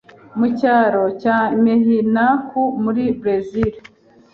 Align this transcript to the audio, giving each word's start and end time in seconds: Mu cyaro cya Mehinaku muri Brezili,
Mu 0.37 0.47
cyaro 0.59 1.03
cya 1.21 1.37
Mehinaku 1.63 2.61
muri 2.83 3.03
Brezili, 3.19 3.77